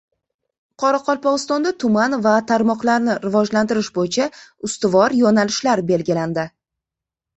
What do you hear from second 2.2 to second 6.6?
va tarmoqlarni rivojlantirish bo‘yicha ustuvor yo‘nalishlar belgilandi